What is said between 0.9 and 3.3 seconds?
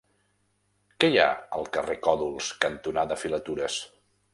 Què hi ha al carrer Còdols cantonada